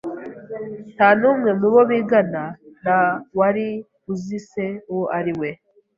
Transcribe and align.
Nta 0.95 1.09
n'umwe 1.19 1.49
mu 1.59 1.67
bo 1.73 1.81
bigana 1.89 2.43
na 2.83 2.97
wari 3.39 3.67
uzi 4.11 4.39
se 4.49 4.65
uwo 4.91 5.05
ari 5.17 5.33
we. 5.39 5.49